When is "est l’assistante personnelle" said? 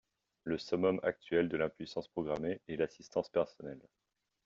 2.67-3.87